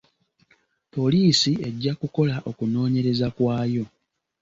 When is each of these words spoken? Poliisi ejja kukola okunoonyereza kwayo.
Poliisi 0.93 1.51
ejja 1.67 1.93
kukola 2.01 2.35
okunoonyereza 2.49 3.27
kwayo. 3.35 3.85